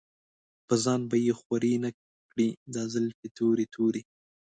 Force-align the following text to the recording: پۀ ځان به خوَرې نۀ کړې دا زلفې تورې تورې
پۀ 0.67 0.75
ځان 0.83 1.01
به 1.09 1.17
خوَرې 1.39 1.73
نۀ 1.83 1.89
کړې 2.31 2.47
دا 2.73 2.83
زلفې 2.93 3.27
تورې 3.37 3.65
تورې 3.73 4.01